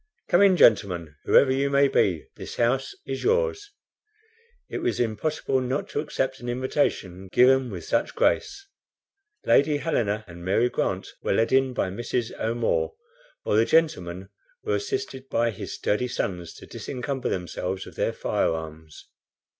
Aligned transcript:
Come 0.29 0.41
in, 0.41 0.57
gentlemen, 0.57 1.15
whoever 1.25 1.51
you 1.51 1.69
may 1.69 1.87
be, 1.87 2.25
this 2.35 2.55
house 2.55 2.95
is 3.05 3.23
yours." 3.23 3.69
It 4.67 4.79
was 4.79 4.99
impossible 4.99 5.61
not 5.61 5.89
to 5.89 5.99
accept 5.99 6.39
an 6.39 6.49
invitation 6.49 7.27
given 7.31 7.69
with 7.69 7.83
such 7.83 8.15
grace. 8.15 8.65
Lady 9.45 9.77
Helena 9.77 10.25
and 10.27 10.43
Mary 10.43 10.69
Grant 10.71 11.07
were 11.21 11.33
led 11.33 11.51
in 11.51 11.73
by 11.75 11.91
Mrs. 11.91 12.31
O'Moore, 12.39 12.95
while 13.43 13.57
the 13.57 13.63
gentlemen 13.63 14.29
were 14.63 14.73
assisted 14.73 15.29
by 15.29 15.51
his 15.51 15.75
sturdy 15.75 16.07
sons 16.07 16.55
to 16.55 16.65
disencumber 16.65 17.29
themselves 17.29 17.85
of 17.85 17.93
their 17.93 18.11
fire 18.11 18.49
arms. 18.55 19.07